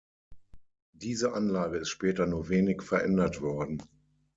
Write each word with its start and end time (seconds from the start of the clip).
Diese 0.93 1.33
Anlage 1.33 1.77
ist 1.77 1.89
später 1.89 2.25
nur 2.25 2.49
wenig 2.49 2.81
verändert 2.81 3.39
worden. 3.43 3.83